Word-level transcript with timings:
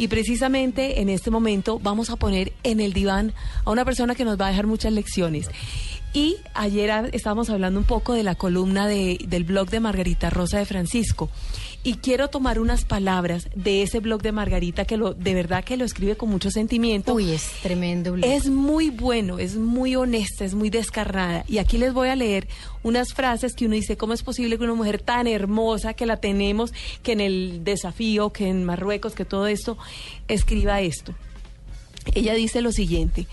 Y 0.00 0.08
precisamente 0.08 1.02
en 1.02 1.10
este 1.10 1.30
momento 1.30 1.78
vamos 1.78 2.08
a 2.08 2.16
poner 2.16 2.54
en 2.62 2.80
el 2.80 2.94
diván 2.94 3.34
a 3.66 3.70
una 3.70 3.84
persona 3.84 4.14
que 4.14 4.24
nos 4.24 4.40
va 4.40 4.46
a 4.46 4.48
dejar 4.48 4.66
muchas 4.66 4.94
lecciones. 4.94 5.50
Y 6.14 6.36
ayer 6.54 7.10
estábamos 7.12 7.50
hablando 7.50 7.78
un 7.78 7.84
poco 7.84 8.14
de 8.14 8.22
la 8.22 8.34
columna 8.34 8.88
de, 8.88 9.18
del 9.28 9.44
blog 9.44 9.68
de 9.68 9.78
Margarita 9.78 10.30
Rosa 10.30 10.56
de 10.56 10.64
Francisco. 10.64 11.28
Y 11.82 11.94
quiero 11.94 12.28
tomar 12.28 12.58
unas 12.58 12.84
palabras 12.84 13.48
de 13.54 13.82
ese 13.82 14.00
blog 14.00 14.20
de 14.20 14.32
Margarita 14.32 14.84
que 14.84 14.98
lo, 14.98 15.14
de 15.14 15.32
verdad 15.32 15.64
que 15.64 15.78
lo 15.78 15.86
escribe 15.86 16.14
con 16.14 16.28
mucho 16.28 16.50
sentimiento. 16.50 17.14
Uy, 17.14 17.30
es 17.30 17.50
tremendo. 17.62 18.12
Blog. 18.12 18.30
Es 18.30 18.48
muy 18.48 18.90
bueno, 18.90 19.38
es 19.38 19.56
muy 19.56 19.96
honesta, 19.96 20.44
es 20.44 20.54
muy 20.54 20.68
descarnada. 20.68 21.44
Y 21.48 21.56
aquí 21.56 21.78
les 21.78 21.94
voy 21.94 22.08
a 22.08 22.16
leer 22.16 22.48
unas 22.82 23.14
frases 23.14 23.54
que 23.54 23.64
uno 23.64 23.76
dice, 23.76 23.96
¿cómo 23.96 24.12
es 24.12 24.22
posible 24.22 24.58
que 24.58 24.64
una 24.64 24.74
mujer 24.74 25.00
tan 25.00 25.26
hermosa 25.26 25.94
que 25.94 26.04
la 26.04 26.18
tenemos, 26.18 26.74
que 27.02 27.12
en 27.12 27.22
el 27.22 27.64
desafío, 27.64 28.30
que 28.30 28.48
en 28.48 28.64
Marruecos, 28.64 29.14
que 29.14 29.24
todo 29.24 29.46
esto, 29.46 29.78
escriba 30.28 30.82
esto? 30.82 31.14
Ella 32.14 32.34
dice 32.34 32.60
lo 32.60 32.72
siguiente. 32.72 33.26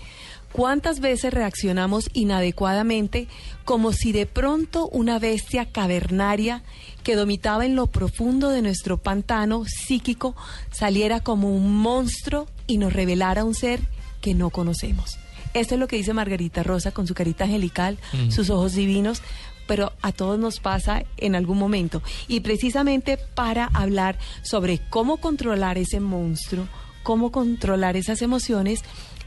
¿Cuántas 0.52 1.00
veces 1.00 1.32
reaccionamos 1.32 2.08
inadecuadamente 2.14 3.28
como 3.64 3.92
si 3.92 4.12
de 4.12 4.26
pronto 4.26 4.88
una 4.88 5.18
bestia 5.18 5.66
cavernaria 5.66 6.62
que 7.02 7.16
domitaba 7.16 7.66
en 7.66 7.76
lo 7.76 7.86
profundo 7.86 8.48
de 8.48 8.62
nuestro 8.62 8.98
pantano 8.98 9.64
psíquico 9.66 10.34
saliera 10.70 11.20
como 11.20 11.54
un 11.54 11.76
monstruo 11.76 12.46
y 12.66 12.78
nos 12.78 12.92
revelara 12.92 13.44
un 13.44 13.54
ser 13.54 13.80
que 14.20 14.34
no 14.34 14.50
conocemos? 14.50 15.18
Esto 15.54 15.74
es 15.74 15.80
lo 15.80 15.88
que 15.88 15.96
dice 15.96 16.12
Margarita 16.12 16.62
Rosa 16.62 16.92
con 16.92 17.06
su 17.06 17.14
carita 17.14 17.44
angelical, 17.44 17.98
mm. 18.12 18.30
sus 18.30 18.50
ojos 18.50 18.74
divinos, 18.74 19.22
pero 19.66 19.92
a 20.02 20.12
todos 20.12 20.38
nos 20.38 20.60
pasa 20.60 21.04
en 21.16 21.34
algún 21.34 21.58
momento. 21.58 22.02
Y 22.26 22.40
precisamente 22.40 23.18
para 23.34 23.66
hablar 23.66 24.18
sobre 24.42 24.80
cómo 24.88 25.18
controlar 25.18 25.78
ese 25.78 26.00
monstruo, 26.00 26.66
cómo 27.02 27.30
controlar 27.30 27.96
esas 27.96 28.22
emociones, 28.22 28.82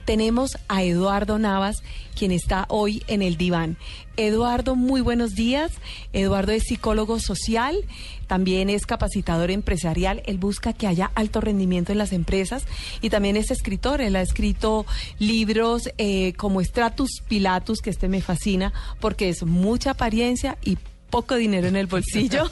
tenemos 0.06 0.58
a 0.68 0.84
Eduardo 0.84 1.40
Navas, 1.40 1.84
quien 2.18 2.32
está 2.32 2.66
hoy 2.70 3.04
en 3.08 3.22
el 3.22 3.38
diván. 3.38 3.78
Eduardo, 4.18 4.76
muy 4.76 5.02
buenos 5.02 5.36
días. 5.36 5.72
Eduardo 6.14 6.52
es 6.52 6.64
psicólogo 6.64 7.20
social, 7.20 7.76
también 8.28 8.70
es 8.70 8.86
capacitador 8.86 9.52
empresarial. 9.52 10.22
Él 10.26 10.38
busca 10.38 10.74
que 10.74 10.88
haya 10.88 11.12
alto 11.16 11.42
rendimiento 11.42 11.92
en 11.92 11.98
las 11.98 12.14
empresas 12.14 12.66
y 13.02 13.10
también 13.10 13.38
es 13.38 13.52
escritor. 13.52 14.02
Él 14.02 14.16
ha 14.16 14.22
escrito 14.22 14.86
libros 15.20 15.90
eh, 15.98 16.34
como 16.34 16.62
Stratus 16.62 17.22
Pilatus, 17.28 17.82
que 17.82 17.90
este 17.90 18.08
me 18.08 18.22
fascina 18.22 18.74
porque 19.00 19.30
es 19.30 19.44
mucha 19.44 19.92
apariencia 19.92 20.58
y 20.64 20.78
poco 21.10 21.36
dinero 21.36 21.68
en 21.68 21.76
el 21.76 21.88
bolsillo. 21.88 22.50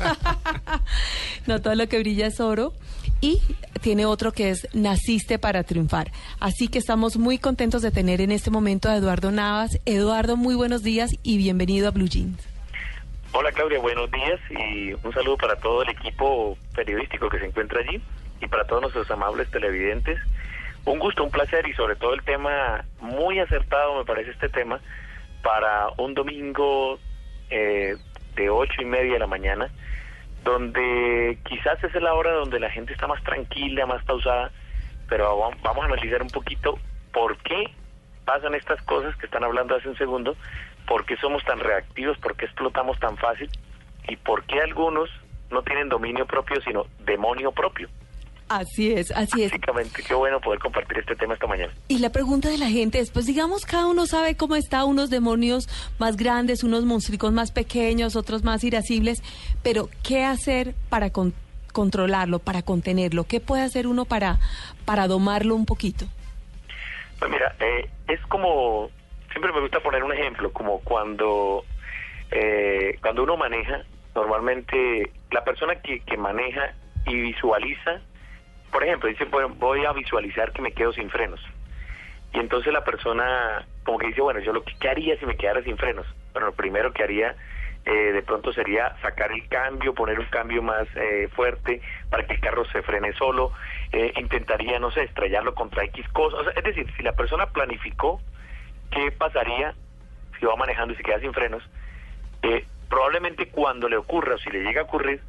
no 1.48 1.62
todo 1.62 1.76
lo 1.76 1.88
que 1.88 2.00
brilla 2.00 2.28
es 2.28 2.40
oro. 2.40 2.74
Y 3.22 3.42
tiene 3.82 4.06
otro 4.06 4.32
que 4.32 4.50
es 4.50 4.68
Naciste 4.74 5.40
para 5.40 5.64
triunfar. 5.64 6.12
Así 6.40 6.70
que 6.70 6.80
estamos 6.80 7.18
muy 7.18 7.38
contentos 7.38 7.82
de 7.82 7.92
tener 7.92 8.22
en 8.22 8.32
este 8.32 8.50
momento 8.50 8.90
a 8.90 8.96
Eduardo 8.96 9.32
Navas. 9.32 9.80
Eduardo, 9.86 10.38
muy 10.38 10.56
buenos 10.56 10.84
días 10.84 11.12
y 11.22 11.38
bienvenido 11.38 11.90
a 11.90 11.92
Blue 11.92 12.08
Jeans. 12.08 12.48
Hola 13.32 13.52
Claudia, 13.52 13.80
buenos 13.80 14.10
días 14.10 14.40
y 14.50 14.94
un 14.94 15.14
saludo 15.14 15.38
para 15.38 15.56
todo 15.58 15.84
el 15.84 15.90
equipo 15.90 16.58
periodístico 16.74 17.30
que 17.30 17.40
se 17.40 17.46
encuentra 17.46 17.82
allí 17.82 18.02
y 18.42 18.48
para 18.48 18.66
todos 18.66 18.82
nuestros 18.82 19.12
amables 19.12 19.52
televidentes. 19.52 20.18
Un 20.86 20.98
gusto, 20.98 21.24
un 21.24 21.30
placer 21.30 21.68
y 21.68 21.74
sobre 21.74 21.96
todo 21.96 22.14
el 22.14 22.24
tema 22.24 22.86
muy 23.02 23.40
acertado 23.40 23.98
me 23.98 24.06
parece 24.06 24.32
este 24.32 24.50
tema 24.50 24.80
para 25.44 25.90
un 25.98 26.14
domingo 26.16 26.98
eh, 27.50 27.96
de 28.36 28.50
ocho 28.50 28.82
y 28.82 28.86
media 28.86 29.14
de 29.14 29.20
la 29.20 29.28
mañana 29.28 29.70
donde 30.44 31.38
quizás 31.44 31.84
es 31.84 31.94
la 31.96 32.14
hora 32.14 32.32
donde 32.34 32.60
la 32.60 32.70
gente 32.70 32.94
está 32.94 33.08
más 33.08 33.22
tranquila, 33.24 33.86
más 33.86 34.04
pausada, 34.04 34.52
pero 35.08 35.38
vamos 35.38 35.84
a 35.84 35.86
analizar 35.86 36.22
un 36.22 36.30
poquito 36.30 36.78
por 37.12 37.38
qué 37.40 37.66
pasan 38.26 38.54
estas 38.56 38.82
cosas 38.84 39.16
que 39.18 39.26
están 39.26 39.44
hablando 39.44 39.76
hace 39.76 39.90
un 39.90 39.98
segundo, 39.98 40.36
por 40.88 41.06
qué 41.06 41.18
somos 41.18 41.44
tan 41.46 41.60
reactivos, 41.60 42.18
por 42.20 42.36
qué 42.36 42.46
explotamos 42.46 43.00
tan 43.00 43.18
fácil 43.18 43.50
y 44.08 44.16
por 44.18 44.44
qué 44.44 44.62
algunos 44.62 45.10
no 45.50 45.64
tienen 45.64 45.90
dominio 45.90 46.26
propio, 46.26 46.62
sino 46.62 46.86
demonio 47.00 47.52
propio. 47.52 47.90
Así 48.50 48.92
es, 48.92 49.12
así 49.12 49.44
es. 49.44 49.52
Básicamente, 49.52 50.02
qué 50.02 50.16
bueno 50.16 50.42
poder 50.42 50.60
compartir 50.60 50.98
este 50.98 51.16
tema 51.16 51.36
esta 51.36 51.46
mañana. 51.46 51.72
Y 51.88 52.00
la 52.00 52.12
pregunta 52.12 52.50
de 52.50 52.58
la 52.58 52.68
gente 52.68 53.00
es, 53.00 53.12
pues 53.12 53.28
digamos, 53.28 53.64
cada 53.64 53.86
uno 53.86 54.08
sabe 54.08 54.36
cómo 54.36 54.56
está, 54.56 54.86
unos 54.86 55.12
demonios 55.12 55.68
más 56.00 56.18
grandes, 56.18 56.64
unos 56.64 56.84
monstruos 56.84 57.32
más 57.32 57.52
pequeños, 57.52 58.16
otros 58.16 58.44
más 58.44 58.64
irascibles, 58.64 59.22
pero 59.62 59.88
¿qué 60.04 60.24
hacer 60.24 60.74
para 60.90 61.12
controlarlo, 61.72 62.40
para 62.40 62.64
contenerlo? 62.64 63.26
¿Qué 63.26 63.40
puede 63.40 63.62
hacer 63.62 63.86
uno 63.86 64.06
para, 64.06 64.40
para 64.84 65.08
domarlo 65.08 65.54
un 65.54 65.68
poquito? 65.68 66.06
Pues 67.20 67.30
mira, 67.30 67.56
eh, 67.60 67.88
es 68.08 68.20
como, 68.30 68.90
siempre 69.30 69.54
me 69.54 69.62
gusta 69.62 69.80
poner 69.80 70.04
un 70.04 70.12
ejemplo, 70.12 70.52
como 70.52 70.80
cuando, 70.80 71.66
eh, 72.32 72.98
cuando 73.00 73.22
uno 73.22 73.38
maneja, 73.38 73.84
normalmente 74.16 75.12
la 75.30 75.44
persona 75.44 75.76
que, 75.82 76.00
que 76.00 76.18
maneja 76.18 76.74
y 77.06 77.14
visualiza 77.14 78.02
por 78.72 78.84
ejemplo, 78.84 79.10
dice, 79.10 79.26
voy 79.26 79.86
a 79.86 79.94
visualizar 79.94 80.52
que 80.52 80.62
me 80.62 80.72
quedo 80.72 80.94
sin 80.94 81.10
frenos. 81.10 81.42
Y 82.34 82.40
entonces 82.40 82.72
la 82.72 82.84
persona 82.84 83.66
como 83.84 83.98
que 83.98 84.08
dice, 84.08 84.22
bueno, 84.22 84.40
yo 84.40 84.54
lo 84.54 84.64
que 84.64 84.76
¿qué 84.80 84.90
haría 84.90 85.18
si 85.18 85.26
me 85.26 85.36
quedara 85.36 85.64
sin 85.64 85.78
frenos. 85.78 86.06
Bueno, 86.34 86.48
lo 86.48 86.54
primero 86.54 86.94
que 86.94 87.04
haría 87.04 87.36
eh, 87.86 88.12
de 88.12 88.22
pronto 88.22 88.54
sería 88.54 88.96
sacar 89.02 89.32
el 89.32 89.48
cambio, 89.48 89.96
poner 89.96 90.20
un 90.20 90.28
cambio 90.28 90.62
más 90.62 90.88
eh, 90.96 91.28
fuerte 91.34 91.82
para 92.10 92.28
que 92.28 92.36
el 92.36 92.40
carro 92.40 92.66
se 92.66 92.84
frene 92.84 93.14
solo. 93.14 93.52
Eh, 93.92 94.14
intentaría, 94.18 94.80
no 94.80 94.92
sé, 94.92 95.04
estrellarlo 95.04 95.56
contra 95.56 95.86
X 95.86 96.08
cosas. 96.10 96.56
es 96.56 96.64
decir, 96.64 96.92
si 96.96 97.04
la 97.04 97.14
persona 97.14 97.48
planificó 97.48 98.22
qué 98.92 99.12
pasaría 99.12 99.74
si 100.40 100.46
va 100.46 100.56
manejando 100.56 100.94
y 100.94 100.98
se 100.98 101.04
queda 101.04 101.20
sin 101.20 101.34
frenos, 101.34 101.64
probablemente 102.90 103.50
cuando 103.50 103.90
le 103.90 103.98
ocurra 103.98 104.36
o 104.36 104.38
si 104.38 104.50
le 104.50 104.64
llega 104.64 104.82
a 104.82 104.84
ocurrir, 104.86 105.22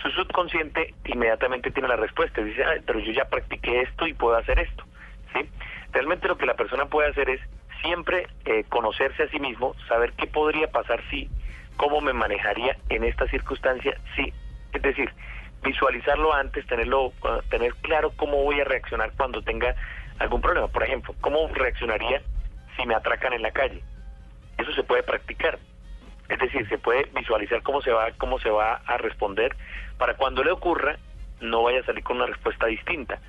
su 0.00 0.10
subconsciente 0.10 0.94
inmediatamente 1.06 1.70
tiene 1.70 1.88
la 1.88 1.96
respuesta 1.96 2.40
y 2.40 2.44
dice, 2.44 2.64
pero 2.86 2.98
yo 2.98 3.12
ya 3.12 3.24
practiqué 3.26 3.82
esto 3.82 4.06
y 4.06 4.14
puedo 4.14 4.36
hacer 4.36 4.58
esto. 4.58 4.84
¿sí? 5.32 5.48
Realmente 5.92 6.28
lo 6.28 6.38
que 6.38 6.46
la 6.46 6.54
persona 6.54 6.86
puede 6.86 7.10
hacer 7.10 7.28
es 7.30 7.40
siempre 7.82 8.26
eh, 8.44 8.64
conocerse 8.68 9.24
a 9.24 9.28
sí 9.28 9.38
mismo, 9.38 9.74
saber 9.88 10.12
qué 10.12 10.26
podría 10.26 10.70
pasar 10.70 11.02
si, 11.10 11.28
cómo 11.76 12.00
me 12.00 12.12
manejaría 12.12 12.76
en 12.88 13.04
esta 13.04 13.26
circunstancia 13.28 13.96
si, 14.14 14.32
es 14.72 14.82
decir, 14.82 15.10
visualizarlo 15.62 16.32
antes, 16.32 16.66
tenerlo, 16.66 17.12
ah, 17.24 17.40
tener 17.50 17.74
claro 17.76 18.12
cómo 18.16 18.42
voy 18.42 18.60
a 18.60 18.64
reaccionar 18.64 19.12
cuando 19.16 19.42
tenga 19.42 19.74
algún 20.18 20.40
problema. 20.40 20.68
Por 20.68 20.82
ejemplo, 20.82 21.14
cómo 21.20 21.48
reaccionaría 21.48 22.22
si 22.76 22.86
me 22.86 22.94
atracan 22.94 23.32
en 23.32 23.42
la 23.42 23.52
calle. 23.52 23.82
Eso 24.58 24.72
se 24.72 24.82
puede 24.82 25.02
practicar. 25.02 25.58
Es 26.28 26.38
decir, 26.38 26.68
se 26.68 26.78
puede 26.78 27.08
visualizar 27.14 27.62
cómo 27.62 27.82
se 27.82 27.90
va, 27.90 28.10
cómo 28.12 28.38
se 28.38 28.50
va 28.50 28.80
a 28.86 28.96
responder 28.96 29.54
para 29.98 30.14
cuando 30.14 30.42
le 30.42 30.50
ocurra 30.50 30.96
no 31.40 31.62
vaya 31.62 31.80
a 31.80 31.84
salir 31.84 32.02
con 32.04 32.16
una 32.16 32.26
respuesta 32.26 32.66
distinta. 32.66 33.20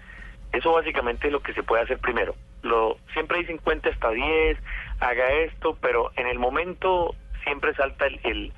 Eso 0.52 0.72
básicamente 0.72 1.28
es 1.28 1.34
lo 1.34 1.42
que 1.42 1.54
se 1.54 1.63
puede 1.63 1.84
hacer 1.84 1.98
primero. 1.98 2.36
Lo, 2.62 2.98
siempre 3.12 3.40
dicen 3.40 3.57
cuente 3.57 3.90
hasta 3.90 4.10
10, 4.10 4.57
haga 5.00 5.31
esto, 5.31 5.78
pero 5.81 6.12
en 6.16 6.28
el 6.28 6.40
momento 6.40 7.16
siempre 7.44 7.74
salta 7.74 8.06
el, 8.06 8.54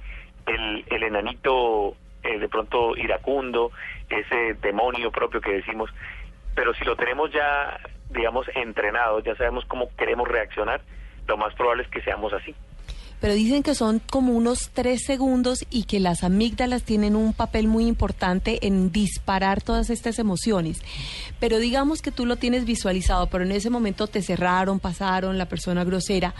el, 0.45 0.85
el, 0.87 1.03
enanito 1.03 1.95
eh, 2.23 2.37
de 2.37 2.49
pronto 2.49 2.95
iracundo, 2.97 3.71
ese 4.09 4.55
demonio 4.61 5.11
propio 5.11 5.41
que 5.41 5.53
decimos. 5.53 5.89
Pero 6.53 6.73
si 6.73 6.83
lo 6.83 6.95
tenemos 6.95 7.31
ya, 7.31 7.79
digamos, 8.09 8.45
entrenado, 8.53 9.21
ya 9.21 9.35
sabemos 9.35 9.65
cómo 9.65 9.89
queremos 9.95 10.27
reaccionar, 10.27 10.81
lo 11.27 11.37
más 11.37 11.55
probable 11.55 11.83
es 11.83 11.89
que 11.89 12.01
seamos 12.01 12.33
así 12.33 12.53
pero 13.19 13.33
dicen 13.33 13.63
que 13.63 13.75
son 13.75 13.99
como 13.99 14.33
unos 14.33 14.69
tres 14.73 15.03
segundos 15.05 15.65
y 15.69 15.83
que 15.83 15.99
las 15.99 16.23
amígdalas 16.23 16.83
tienen 16.83 17.15
un 17.15 17.33
papel 17.33 17.67
muy 17.67 17.87
importante 17.87 18.65
en 18.67 18.91
disparar 18.91 19.61
todas 19.61 19.89
estas 19.89 20.19
emociones. 20.19 20.79
Pero 21.39 21.59
digamos 21.59 22.01
que 22.01 22.11
tú 22.11 22.25
lo 22.25 22.35
tienes 22.35 22.65
visualizado, 22.65 23.27
pero 23.27 23.43
en 23.43 23.51
ese 23.51 23.69
momento 23.69 24.07
te 24.07 24.21
cerraron, 24.21 24.79
pasaron, 24.79 25.37
la 25.37 25.47
persona 25.47 25.83
grosera. 25.83 26.35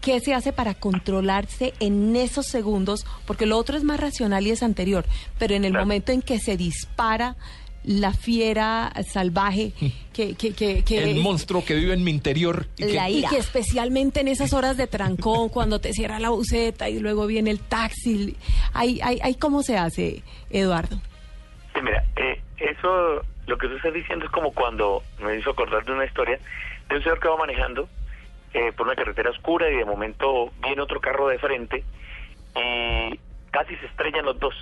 ¿Qué 0.00 0.20
se 0.20 0.34
hace 0.34 0.52
para 0.52 0.74
controlarse 0.74 1.72
en 1.80 2.14
esos 2.14 2.46
segundos? 2.46 3.06
Porque 3.26 3.46
lo 3.46 3.56
otro 3.56 3.76
es 3.76 3.84
más 3.84 3.98
racional 3.98 4.46
y 4.46 4.50
es 4.50 4.62
anterior, 4.62 5.06
pero 5.38 5.54
en 5.54 5.64
el 5.64 5.72
momento 5.72 6.12
en 6.12 6.20
que 6.20 6.38
se 6.38 6.58
dispara 6.58 7.36
la 7.84 8.12
fiera 8.12 8.92
salvaje 9.12 9.72
que, 10.12 10.34
que, 10.34 10.52
que, 10.54 10.82
que- 10.84 11.10
El 11.10 11.16
monstruo 11.20 11.64
que 11.64 11.74
vive 11.74 11.92
en 11.94 12.02
mi 12.04 12.10
interior. 12.10 12.66
y 12.78 12.86
que- 12.86 13.10
y 13.10 13.24
que 13.26 13.36
especialmente 13.38 14.20
en 14.20 14.28
esas 14.28 14.52
horas 14.52 14.76
de 14.76 14.86
trancón, 14.86 15.48
cuando 15.50 15.80
te 15.80 15.92
cierra 15.92 16.18
la 16.18 16.30
buceta 16.30 16.88
y 16.88 16.98
luego 16.98 17.26
viene 17.26 17.50
el 17.50 17.60
taxi, 17.60 18.36
ahí, 18.72 19.00
ahí, 19.02 19.18
ahí 19.22 19.34
¿cómo 19.34 19.62
se 19.62 19.76
hace, 19.76 20.22
Eduardo? 20.50 20.96
Sí, 21.74 21.80
mira, 21.82 22.04
eh, 22.16 22.40
eso, 22.58 23.22
lo 23.46 23.58
que 23.58 23.68
tú 23.68 23.76
estás 23.76 23.92
diciendo 23.92 24.24
es 24.24 24.30
como 24.30 24.52
cuando 24.52 25.02
me 25.20 25.36
hizo 25.38 25.50
acordar 25.50 25.84
de 25.84 25.92
una 25.92 26.06
historia 26.06 26.38
de 26.88 26.96
un 26.96 27.02
señor 27.02 27.20
que 27.20 27.28
va 27.28 27.36
manejando 27.36 27.88
eh, 28.54 28.72
por 28.76 28.86
una 28.86 28.94
carretera 28.96 29.30
oscura 29.30 29.68
y 29.70 29.76
de 29.76 29.84
momento 29.84 30.52
viene 30.62 30.80
otro 30.80 31.00
carro 31.00 31.28
de 31.28 31.38
frente 31.38 31.84
y 32.56 33.18
casi 33.50 33.74
se 33.76 33.86
estrellan 33.86 34.24
los 34.24 34.38
dos. 34.38 34.54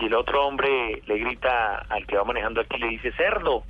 Y 0.00 0.06
el 0.06 0.14
otro 0.14 0.46
hombre 0.46 1.02
le 1.06 1.18
grita 1.18 1.78
al 1.88 2.06
que 2.06 2.16
va 2.16 2.24
manejando 2.24 2.60
aquí, 2.60 2.78
le 2.78 2.88
dice, 2.88 3.12
cerdo. 3.12 3.62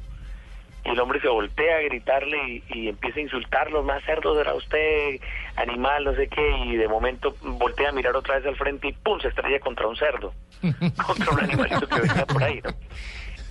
Y 0.84 0.90
el 0.90 1.00
hombre 1.00 1.20
se 1.20 1.28
voltea 1.28 1.78
a 1.78 1.80
gritarle 1.82 2.36
y, 2.46 2.64
y 2.68 2.88
empieza 2.88 3.18
a 3.18 3.22
insultarlo, 3.22 3.82
más 3.82 4.02
cerdo 4.04 4.36
será 4.36 4.52
usted, 4.54 5.18
animal, 5.56 6.04
no 6.04 6.14
sé 6.14 6.28
qué, 6.28 6.56
y 6.58 6.76
de 6.76 6.88
momento 6.88 7.34
voltea 7.40 7.88
a 7.88 7.92
mirar 7.92 8.14
otra 8.16 8.36
vez 8.36 8.46
al 8.46 8.56
frente 8.56 8.88
y 8.88 8.92
¡pum! 8.92 9.18
se 9.20 9.28
estrella 9.28 9.60
contra 9.60 9.86
un 9.86 9.96
cerdo, 9.96 10.34
contra 11.06 11.32
un 11.32 11.40
animalito 11.40 11.86
que 11.88 12.00
venía 12.00 12.26
por 12.26 12.42
ahí, 12.42 12.60
¿no? 12.62 12.70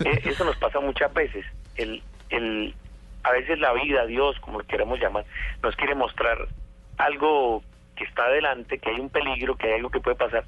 Eh, 0.06 0.22
Eso 0.26 0.44
nos 0.44 0.58
pasa 0.58 0.80
muchas 0.80 1.12
veces. 1.14 1.44
El, 1.76 2.04
el, 2.30 2.76
a 3.24 3.32
veces 3.32 3.58
la 3.60 3.74
vida, 3.74 4.06
Dios, 4.06 4.40
como 4.40 4.60
lo 4.60 4.66
queremos 4.68 5.00
llamar, 5.00 5.26
nos 5.64 5.76
quiere 5.76 5.96
mostrar 5.96 6.48
algo 6.98 7.64
que 7.96 8.04
está 8.04 8.26
adelante, 8.26 8.78
que 8.78 8.90
hay 8.92 9.00
un 9.00 9.10
peligro, 9.10 9.56
que 9.56 9.68
hay 9.68 9.74
algo 9.74 9.90
que 9.90 10.00
puede 10.00 10.18
pasar, 10.18 10.44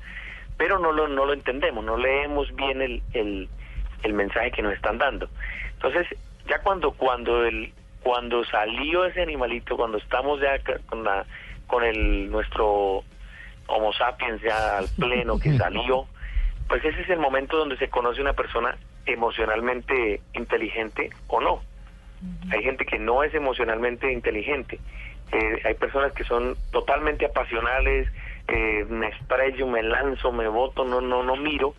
pero 0.57 0.80
no 0.80 0.92
lo, 0.92 1.07
no 1.07 1.25
lo 1.25 1.34
entendemos, 1.34 1.84
no 1.84 1.98
leemos 1.98 2.54
bien 2.56 2.81
el, 2.81 3.04
el, 3.13 3.50
el 4.04 4.13
mensaje 4.13 4.52
que 4.52 4.62
nos 4.62 4.74
están 4.74 4.98
dando. 4.98 5.30
Entonces, 5.74 6.07
ya 6.48 6.60
cuando 6.60 6.92
cuando 6.92 7.46
el 7.46 7.74
cuando 8.02 8.46
salió 8.46 9.06
ese 9.06 9.22
animalito, 9.22 9.75
cuando 9.75 9.98
estamos 9.98 10.40
ya 10.40 10.60
con 10.86 11.04
la 11.04 11.25
con 11.68 11.84
el 11.84 12.30
nuestro 12.30 13.04
Homo 13.68 13.94
sapiens 13.94 14.42
ya 14.42 14.78
al 14.78 14.88
pleno 14.90 15.40
que 15.40 15.54
salió, 15.57 16.06
pues 16.68 16.86
ese 16.86 17.02
es 17.02 17.10
el 17.10 17.19
momento 17.19 17.57
donde 17.57 17.78
se 17.78 17.90
conoce 17.90 18.22
una 18.22 18.34
persona 18.34 18.78
emocionalmente 19.06 20.22
inteligente 20.34 21.10
o 21.28 21.40
no. 21.40 21.62
Hay 22.52 22.63
gente 22.63 22.86
que 22.86 22.98
no 22.98 23.24
es 23.24 23.34
emocionalmente 23.36 24.12
inteligente. 24.12 24.80
Eh, 25.31 25.62
hay 25.63 25.74
personas 25.75 26.12
que 26.13 26.24
son 26.24 26.56
totalmente 26.72 27.25
apasionales, 27.25 28.07
eh, 28.47 28.86
me 28.89 29.07
estrello, 29.09 29.68
me 29.68 29.81
lanzo, 29.83 30.31
me 30.31 30.47
voto, 30.47 30.83
no 30.86 31.01
no 31.01 31.24
no 31.24 31.36
miro. 31.36 31.74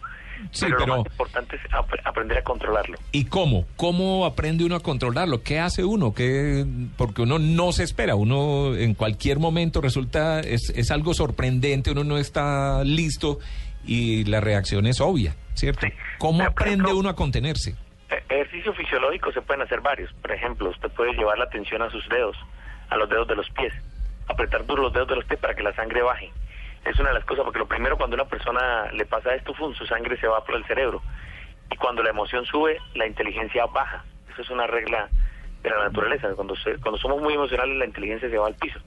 Sí, 0.51 0.67
pero, 0.67 0.77
pero- 0.77 0.87
lo 0.87 0.97
más 1.03 1.07
importante 1.13 1.57
es 1.57 1.63
ap- 1.73 1.95
aprender 2.05 2.37
a 2.37 2.43
controlarlo. 2.43 2.99
¿Y 3.11 3.25
cómo? 3.25 3.65
¿Cómo 3.77 4.27
aprende 4.27 4.65
uno 4.65 4.77
a 4.77 4.81
controlarlo? 4.81 5.43
¿Qué 5.43 5.59
hace 5.59 5.83
uno? 5.83 6.13
¿Qué? 6.13 6.67
Porque 6.99 7.23
uno 7.23 7.39
no 7.39 7.73
se 7.73 7.85
espera, 7.85 8.17
uno 8.17 8.75
en 8.77 8.93
cualquier 8.95 9.39
momento 9.39 9.81
resulta, 9.81 10.41
es, 10.41 10.69
es 10.77 10.91
algo 10.91 11.15
sorprendente, 11.15 11.91
uno 11.93 12.05
no 12.05 12.19
está 12.19 12.85
listo 12.85 13.39
y 13.87 14.25
la 14.27 14.41
reacción 14.41 14.87
es 14.87 15.01
obvia, 15.01 15.35
¿cierto? 15.55 15.87
Sí. 15.87 15.93
¿Cómo 16.19 16.39
Pero, 16.39 16.51
aprende 16.51 16.75
ejemplo, 16.83 16.99
uno 16.99 17.09
a 17.09 17.17
contenerse? 17.17 17.75
Eh, 18.11 18.23
Ejercicio 18.29 18.75
fisiológico 18.75 19.33
se 19.33 19.41
pueden 19.41 19.63
hacer 19.63 19.81
varios. 19.81 20.13
Por 20.21 20.33
ejemplo, 20.33 20.69
usted 20.69 20.91
puede 20.91 21.15
llevar 21.15 21.39
la 21.39 21.45
atención 21.45 21.81
a 21.81 21.91
sus 21.91 22.07
dedos, 22.11 22.37
a 22.91 22.97
los 22.99 23.09
dedos 23.09 23.27
de 23.27 23.37
los 23.37 23.49
pies, 23.51 23.73
apretar 24.29 24.67
duro 24.67 24.83
los 24.83 24.93
dedos 24.93 25.09
de 25.09 25.17
los 25.17 25.25
pies 25.25 25.41
para 25.41 25.55
que 25.55 25.63
la 25.63 25.75
sangre 25.75 26.03
baje. 26.03 26.31
Es 26.87 26.99
una 26.99 27.09
de 27.11 27.15
las 27.17 27.25
cosas, 27.25 27.45
porque 27.45 27.59
lo 27.59 27.67
primero 27.67 27.97
cuando 27.97 28.15
una 28.15 28.27
persona 28.27 28.91
le 28.93 29.05
pasa 29.07 29.35
esto, 29.35 29.53
¡fum! 29.55 29.75
su 29.75 29.87
sangre 29.87 30.17
se 30.19 30.27
va 30.29 30.45
por 30.45 30.55
el 30.55 30.65
cerebro. 30.67 31.03
Y 31.71 31.77
cuando 31.77 32.03
la 32.03 32.11
emoción 32.11 32.45
sube, 32.47 32.79
la 32.95 33.07
inteligencia 33.07 33.67
baja. 33.67 34.05
Eso 34.33 34.43
es 34.43 34.51
una 34.51 34.67
regla 34.67 35.09
de 35.63 35.71
la 35.71 35.85
naturaleza. 35.85 36.29
Cuando, 36.37 36.55
se- 36.57 36.79
cuando 36.79 36.99
somos 36.99 37.21
muy 37.21 37.35
emocionales, 37.35 37.77
la 37.77 37.87
inteligencia 37.87 38.31
se 38.31 38.39
va 38.39 38.47
al 38.47 38.55
piso. 38.55 38.79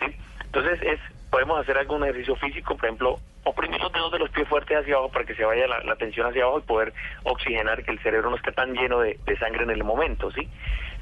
¿sí? 0.00 0.16
Entonces, 0.44 0.80
es 0.82 1.00
podemos 1.30 1.60
hacer 1.60 1.76
algún 1.76 2.02
ejercicio 2.04 2.36
físico, 2.36 2.76
por 2.76 2.84
ejemplo, 2.86 3.18
oprimir 3.42 3.80
los 3.80 3.92
dedos 3.92 4.12
de 4.12 4.20
los 4.20 4.30
pies 4.30 4.48
fuertes 4.48 4.78
hacia 4.78 4.94
abajo 4.94 5.10
para 5.10 5.24
que 5.24 5.34
se 5.34 5.44
vaya 5.44 5.66
la, 5.66 5.80
la 5.80 5.96
tensión 5.96 6.28
hacia 6.28 6.44
abajo 6.44 6.60
y 6.60 6.62
poder 6.62 6.94
oxigenar 7.24 7.82
que 7.84 7.90
el 7.90 7.98
cerebro 7.98 8.30
no 8.30 8.36
esté 8.36 8.52
tan 8.52 8.72
lleno 8.72 9.00
de, 9.00 9.18
de 9.26 9.36
sangre 9.38 9.64
en 9.64 9.70
el 9.70 9.82
momento, 9.84 10.30
¿sí? 10.30 10.48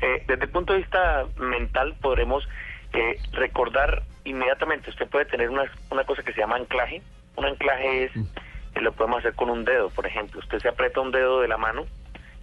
Eh, 0.01 0.25
desde 0.27 0.45
el 0.45 0.51
punto 0.51 0.73
de 0.73 0.81
vista 0.81 1.27
mental 1.37 1.95
podremos 2.01 2.49
eh, 2.93 3.19
recordar 3.33 4.03
inmediatamente, 4.25 4.91
usted 4.91 5.09
puede 5.09 5.25
tener 5.27 5.51
una, 5.51 5.65
una 5.91 6.05
cosa 6.05 6.23
que 6.23 6.33
se 6.33 6.41
llama 6.41 6.57
anclaje, 6.57 7.03
un 7.37 7.45
anclaje 7.47 8.05
es, 8.05 8.13
eh, 8.17 8.81
lo 8.81 8.93
podemos 8.93 9.19
hacer 9.21 9.35
con 9.35 9.51
un 9.51 9.65
dedo, 9.65 9.91
por 9.91 10.07
ejemplo, 10.07 10.41
usted 10.41 10.59
se 10.61 10.69
aprieta 10.69 11.01
un 11.01 11.11
dedo 11.11 11.41
de 11.41 11.49
la 11.49 11.57
mano 11.59 11.87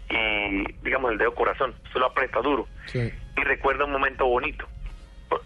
y, 0.09 0.63
digamos, 0.83 1.11
el 1.11 1.17
dedo 1.17 1.33
corazón, 1.35 1.73
usted 1.85 1.99
lo 1.99 2.07
aprieta 2.07 2.41
duro 2.41 2.67
y 3.37 3.41
recuerda 3.43 3.85
un 3.85 3.91
momento 3.91 4.25
bonito. 4.25 4.65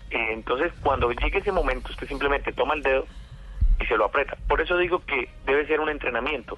Entonces, 0.10 0.72
cuando 0.82 1.12
llegue 1.12 1.40
ese 1.40 1.52
momento, 1.52 1.90
usted 1.92 2.08
simplemente 2.08 2.54
toma 2.54 2.74
el 2.76 2.82
dedo 2.84 3.06
y 3.80 3.86
se 3.86 3.98
lo 3.98 4.06
aprieta. 4.06 4.38
Por 4.48 4.62
eso 4.62 4.78
digo 4.78 5.04
que 5.06 5.28
debe 5.46 5.68
ser 5.68 5.80
un 5.82 5.90
entrenamiento. 5.90 6.58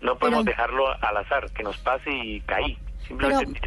No 0.00 0.16
podemos 0.18 0.44
Pero- 0.44 0.52
dejarlo 0.56 0.88
al 1.04 1.16
azar, 1.16 1.50
que 1.52 1.62
nos 1.62 1.76
pase 1.78 2.10
y 2.10 2.40
caí. 2.42 2.78
Simplemente. 3.06 3.60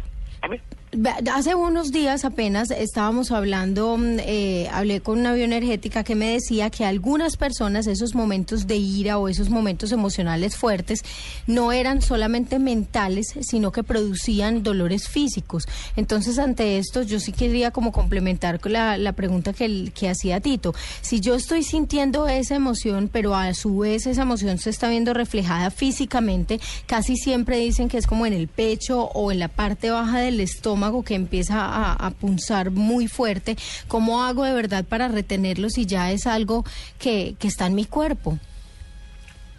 Hace 1.34 1.54
unos 1.54 1.92
días 1.92 2.24
apenas 2.24 2.70
estábamos 2.70 3.30
hablando, 3.30 3.98
mm, 3.98 4.18
eh, 4.20 4.68
hablé 4.72 5.02
con 5.02 5.18
una 5.18 5.34
bioenergética 5.34 6.04
que 6.04 6.14
me 6.14 6.30
decía 6.30 6.70
que 6.70 6.86
algunas 6.86 7.36
personas 7.36 7.86
esos 7.86 8.14
momentos 8.14 8.66
de 8.66 8.76
ira 8.76 9.18
o 9.18 9.28
esos 9.28 9.50
momentos 9.50 9.92
emocionales 9.92 10.56
fuertes 10.56 11.02
no 11.46 11.72
eran 11.72 12.00
solamente 12.00 12.58
mentales, 12.58 13.34
sino 13.42 13.72
que 13.72 13.82
producían 13.82 14.62
dolores 14.62 15.06
físicos. 15.06 15.68
Entonces, 15.96 16.38
ante 16.38 16.78
esto, 16.78 17.02
yo 17.02 17.20
sí 17.20 17.32
quería 17.32 17.72
como 17.72 17.92
complementar 17.92 18.58
la, 18.64 18.96
la 18.96 19.12
pregunta 19.12 19.52
que, 19.52 19.92
que 19.94 20.08
hacía 20.08 20.40
Tito. 20.40 20.74
Si 21.02 21.20
yo 21.20 21.34
estoy 21.34 21.62
sintiendo 21.62 22.26
esa 22.26 22.54
emoción, 22.54 23.10
pero 23.12 23.34
a 23.34 23.52
su 23.52 23.78
vez 23.78 24.06
esa 24.06 24.22
emoción 24.22 24.56
se 24.56 24.70
está 24.70 24.88
viendo 24.88 25.12
reflejada 25.12 25.70
físicamente, 25.70 26.58
casi 26.86 27.16
siempre 27.16 27.58
dicen 27.58 27.90
que 27.90 27.98
es 27.98 28.06
como 28.06 28.24
en 28.24 28.32
el 28.32 28.48
pecho 28.48 29.10
o 29.12 29.30
en 29.30 29.40
la 29.40 29.48
parte 29.48 29.90
baja 29.90 30.20
del 30.20 30.40
estómago 30.40 30.85
que 31.04 31.14
empieza 31.14 31.64
a, 31.64 31.92
a 31.94 32.10
punzar 32.10 32.70
muy 32.70 33.08
fuerte. 33.08 33.56
¿Cómo 33.88 34.22
hago 34.24 34.44
de 34.44 34.52
verdad 34.54 34.84
para 34.88 35.08
retenerlo 35.08 35.68
si 35.70 35.86
ya 35.86 36.10
es 36.12 36.26
algo 36.26 36.64
que, 36.98 37.34
que 37.38 37.48
está 37.48 37.66
en 37.66 37.74
mi 37.74 37.84
cuerpo? 37.84 38.38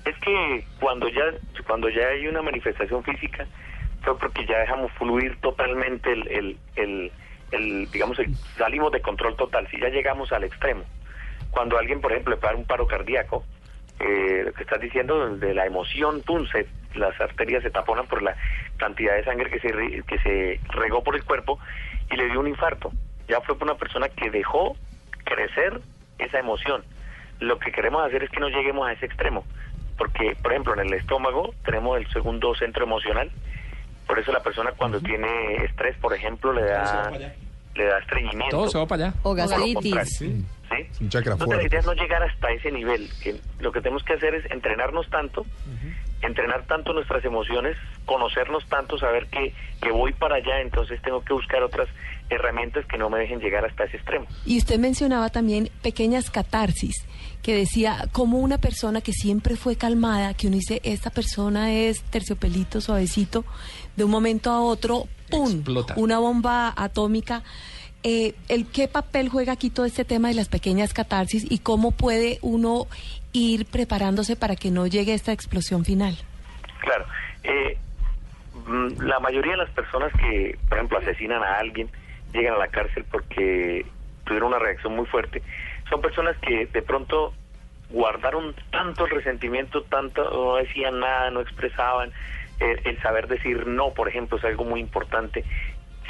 Es 0.05 0.15
que 0.19 0.63
cuando 0.79 1.09
ya 1.09 1.23
cuando 1.65 1.89
ya 1.89 2.07
hay 2.07 2.27
una 2.27 2.41
manifestación 2.41 3.03
física, 3.03 3.45
fue 4.01 4.17
porque 4.17 4.45
ya 4.45 4.59
dejamos 4.59 4.91
fluir 4.93 5.37
totalmente 5.41 6.11
el, 6.13 6.27
el, 6.29 6.57
el, 6.77 7.11
el, 7.51 7.91
digamos, 7.91 8.17
salimos 8.57 8.91
de 8.93 9.01
control 9.01 9.35
total, 9.35 9.67
si 9.69 9.79
ya 9.81 9.89
llegamos 9.89 10.31
al 10.31 10.45
extremo. 10.45 10.83
Cuando 11.51 11.77
alguien, 11.77 11.99
por 11.99 12.11
ejemplo, 12.11 12.35
le 12.35 12.41
pasa 12.41 12.55
un 12.55 12.63
paro 12.65 12.87
cardíaco, 12.87 13.43
eh, 13.99 14.43
lo 14.45 14.53
que 14.53 14.63
estás 14.63 14.79
diciendo 14.79 15.35
de 15.37 15.53
la 15.53 15.65
emoción, 15.65 16.21
pum, 16.21 16.45
se- 16.51 16.67
las 16.95 17.19
arterias 17.19 17.63
se 17.63 17.69
taponan 17.69 18.07
por 18.07 18.21
la 18.23 18.35
cantidad 18.77 19.15
de 19.15 19.23
sangre 19.23 19.49
que 19.49 19.59
se, 19.59 19.69
que 20.03 20.19
se 20.19 20.59
regó 20.69 21.03
por 21.03 21.15
el 21.15 21.23
cuerpo 21.23 21.59
y 22.11 22.15
le 22.15 22.27
dio 22.27 22.39
un 22.39 22.47
infarto. 22.47 22.91
Ya 23.27 23.41
fue 23.41 23.57
por 23.57 23.67
una 23.67 23.77
persona 23.77 24.07
que 24.09 24.29
dejó 24.29 24.75
crecer 25.25 25.81
esa 26.19 26.39
emoción. 26.39 26.83
Lo 27.39 27.59
que 27.59 27.71
queremos 27.71 28.05
hacer 28.05 28.23
es 28.23 28.29
que 28.29 28.39
no 28.39 28.49
lleguemos 28.49 28.87
a 28.87 28.93
ese 28.93 29.05
extremo, 29.05 29.43
porque, 29.97 30.35
por 30.41 30.51
ejemplo, 30.51 30.73
en 30.73 30.87
el 30.87 30.93
estómago 30.93 31.53
tenemos 31.65 31.97
el 31.97 32.07
segundo 32.11 32.55
centro 32.55 32.83
emocional, 32.85 33.29
por 34.07 34.17
eso 34.17 34.31
la 34.31 34.41
persona 34.41 34.71
cuando 34.71 34.99
tiene 35.01 35.55
estrés, 35.65 35.97
por 35.97 36.13
ejemplo, 36.13 36.53
le 36.53 36.63
da, 36.63 37.11
le 37.11 37.85
da 37.85 37.99
estreñimiento. 37.99 38.55
Todo 38.57 38.69
se 38.69 38.77
va 38.77 38.85
para 38.87 39.05
allá. 39.07 39.13
O 39.23 39.33
gastritis. 39.35 40.17
Sí. 40.17 40.45
¿sí? 40.69 41.03
Un 41.03 41.09
chakra 41.09 41.33
Entonces 41.33 41.39
la 41.39 41.45
fuerte. 41.45 41.67
idea 41.67 41.79
es 41.79 41.85
no 41.85 41.93
llegar 41.93 42.23
hasta 42.23 42.49
ese 42.51 42.71
nivel, 42.71 43.09
que 43.21 43.35
lo 43.59 43.71
que 43.71 43.81
tenemos 43.81 44.03
que 44.03 44.13
hacer 44.13 44.33
es 44.35 44.49
entrenarnos 44.51 45.09
tanto, 45.09 45.45
entrenar 46.21 46.65
tanto 46.65 46.93
nuestras 46.93 47.23
emociones, 47.23 47.77
conocernos 48.05 48.67
tanto, 48.67 48.97
saber 48.97 49.27
que, 49.27 49.53
que 49.81 49.91
voy 49.91 50.13
para 50.13 50.35
allá, 50.35 50.61
entonces 50.61 51.01
tengo 51.01 51.21
que 51.23 51.33
buscar 51.33 51.61
otras 51.63 51.87
herramientas 52.29 52.85
que 52.85 52.97
no 52.97 53.09
me 53.09 53.19
dejen 53.19 53.39
llegar 53.39 53.65
hasta 53.65 53.85
ese 53.85 53.97
extremo. 53.97 54.25
Y 54.45 54.57
usted 54.57 54.79
mencionaba 54.79 55.29
también 55.29 55.69
pequeñas 55.81 56.29
catarsis, 56.29 57.05
que 57.41 57.55
decía 57.55 58.07
como 58.11 58.39
una 58.39 58.57
persona 58.57 59.01
que 59.01 59.13
siempre 59.13 59.55
fue 59.55 59.75
calmada, 59.75 60.33
que 60.33 60.47
uno 60.47 60.57
dice, 60.57 60.81
esta 60.83 61.09
persona 61.09 61.71
es 61.71 62.01
terciopelito, 62.03 62.81
suavecito, 62.81 63.45
de 63.95 64.03
un 64.03 64.11
momento 64.11 64.51
a 64.51 64.61
otro, 64.61 65.07
¡pum! 65.29 65.51
Explota. 65.51 65.93
Una 65.97 66.19
bomba 66.19 66.73
atómica. 66.75 67.43
Eh, 68.03 68.35
el, 68.47 68.67
¿Qué 68.69 68.87
papel 68.87 69.29
juega 69.29 69.53
aquí 69.53 69.69
todo 69.69 69.85
este 69.85 70.05
tema 70.05 70.27
de 70.27 70.35
las 70.35 70.49
pequeñas 70.49 70.93
catarsis 70.93 71.45
y 71.49 71.59
cómo 71.59 71.91
puede 71.91 72.37
uno 72.41 72.87
ir 73.33 73.65
preparándose 73.65 74.35
para 74.35 74.55
que 74.55 74.71
no 74.71 74.87
llegue 74.87 75.13
esta 75.13 75.31
explosión 75.31 75.83
final? 75.83 76.15
Claro. 76.79 77.05
Eh, 77.43 77.77
mm, 78.67 79.01
la 79.01 79.19
mayoría 79.19 79.53
de 79.53 79.57
las 79.57 79.69
personas 79.71 80.11
que, 80.13 80.57
por 80.69 80.77
ejemplo, 80.77 80.99
asesinan 80.99 81.43
a 81.43 81.57
alguien, 81.57 81.89
llegan 82.33 82.53
a 82.53 82.57
la 82.57 82.67
cárcel 82.67 83.03
porque 83.11 83.85
tuvieron 84.25 84.49
una 84.49 84.59
reacción 84.59 84.95
muy 84.95 85.05
fuerte, 85.05 85.41
son 85.89 86.01
personas 86.01 86.37
que 86.37 86.67
de 86.67 86.81
pronto 86.81 87.33
guardaron 87.89 88.53
tanto 88.71 89.05
el 89.05 89.11
resentimiento, 89.11 89.83
tanto, 89.83 90.29
no 90.29 90.55
decían 90.57 90.99
nada, 90.99 91.31
no 91.31 91.39
expresaban, 91.39 92.11
el, 92.59 92.81
el 92.85 93.01
saber 93.01 93.27
decir 93.27 93.65
no, 93.65 93.91
por 93.91 94.09
ejemplo, 94.09 94.37
es 94.37 94.43
algo 94.43 94.65
muy 94.65 94.81
importante 94.81 95.45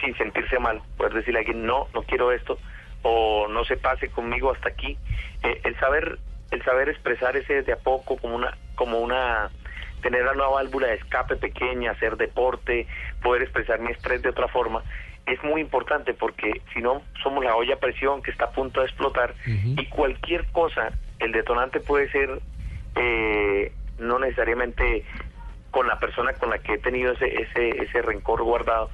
sin 0.02 0.16
sentirse 0.18 0.60
mal, 0.60 0.82
poder 0.98 1.14
decirle 1.14 1.40
a 1.40 1.42
alguien 1.42 1.66
no, 1.66 1.88
no 1.94 2.04
quiero 2.04 2.32
esto 2.32 2.58
o 3.04 3.48
no 3.48 3.64
se 3.66 3.78
pase 3.78 4.10
conmigo 4.10 4.52
hasta 4.52 4.70
aquí. 4.70 4.98
Eh, 5.44 5.62
el 5.64 5.78
saber 5.80 6.20
el 6.52 6.64
saber 6.64 6.88
expresar 6.88 7.36
ese 7.36 7.62
de 7.64 7.74
a 7.74 7.78
poco 7.78 8.18
como 8.18 8.36
una 8.36 8.58
como 8.76 9.00
una 9.00 9.50
tener 10.02 10.24
una 10.28 10.48
válvula 10.48 10.88
de 10.88 10.96
escape 10.96 11.36
pequeña, 11.36 11.92
hacer 11.92 12.18
deporte, 12.18 12.88
poder 13.22 13.42
expresar 13.42 13.80
mi 13.80 13.92
estrés 13.92 14.22
de 14.22 14.30
otra 14.30 14.48
forma, 14.48 14.84
es 15.26 15.44
muy 15.44 15.60
importante 15.60 16.14
porque 16.14 16.62
si 16.74 16.82
no 16.82 17.02
somos 17.22 17.44
la 17.44 17.56
olla 17.56 17.76
a 17.76 17.80
presión 17.80 18.22
que 18.22 18.32
está 18.32 18.46
a 18.46 18.52
punto 18.52 18.80
de 18.80 18.88
explotar 18.88 19.34
y 19.46 19.86
cualquier 19.88 20.46
cosa, 20.52 20.92
el 21.20 21.32
detonante 21.34 21.80
puede 21.82 22.10
ser 22.12 22.40
eh, 22.96 23.74
no 24.00 24.20
necesariamente 24.20 25.04
con 25.72 25.88
la 25.88 26.00
persona 26.00 26.34
con 26.34 26.50
la 26.50 26.60
que 26.60 26.76
he 26.76 26.78
tenido 26.78 27.12
ese, 27.12 27.42
ese, 27.42 27.70
ese 27.84 28.02
rencor 28.02 28.42
guardado, 28.44 28.90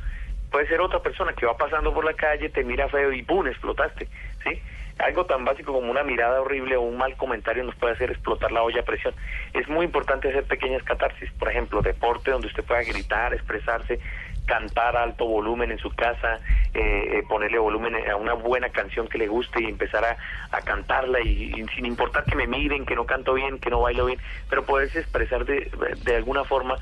puede 0.54 0.68
ser 0.68 0.82
otra 0.82 1.00
persona 1.00 1.34
que 1.34 1.48
va 1.48 1.58
pasando 1.58 1.92
por 1.92 2.06
la 2.06 2.14
calle, 2.14 2.48
te 2.48 2.64
mira 2.64 2.88
feo 2.88 3.12
y 3.12 3.24
¡pum! 3.24 3.48
explotaste, 3.48 4.08
¿sí? 4.44 4.62
Algo 5.00 5.26
tan 5.26 5.44
básico 5.44 5.74
como 5.74 5.90
una 5.90 6.04
mirada 6.04 6.40
horrible 6.42 6.76
o 6.76 6.82
un 6.82 6.96
mal 6.96 7.18
comentario 7.18 7.64
nos 7.64 7.74
puede 7.74 7.94
hacer 7.94 8.12
explotar 8.12 8.52
la 8.52 8.62
olla 8.62 8.82
a 8.82 8.86
presión. 8.86 9.16
Es 9.56 9.68
muy 9.68 9.84
importante 9.84 10.30
hacer 10.30 10.44
pequeñas 10.44 10.84
catarsis, 10.84 11.32
por 11.40 11.50
ejemplo, 11.50 11.82
deporte 11.82 12.30
donde 12.30 12.50
usted 12.50 12.64
pueda 12.64 12.84
gritar, 12.84 13.34
expresarse, 13.34 14.00
cantar 14.46 14.96
a 14.96 15.02
alto 15.02 15.26
volumen 15.26 15.72
en 15.72 15.80
su 15.80 15.90
casa, 15.90 16.40
eh, 16.76 17.18
eh, 17.18 17.24
ponerle 17.28 17.58
volumen 17.58 17.96
a 18.08 18.16
una 18.16 18.34
buena 18.34 18.70
canción 18.70 19.08
que 19.08 19.18
le 19.18 19.28
guste 19.28 19.64
y 19.64 19.66
empezar 19.66 20.06
a, 20.06 20.18
a 20.56 20.62
cantarla 20.62 21.20
y, 21.22 21.66
sin 21.74 21.88
importar 21.88 22.26
que 22.26 22.36
me 22.36 22.46
miren, 22.46 22.86
que 22.86 22.94
no 22.94 23.08
canto 23.08 23.34
bien, 23.34 23.58
que 23.58 23.72
no 23.72 23.82
bailo 23.82 24.06
bien, 24.06 24.20
pero 24.52 24.64
poderse 24.64 25.00
expresar 25.00 25.46
de 25.46 26.16
alguna 26.16 26.44
forma, 26.44 26.78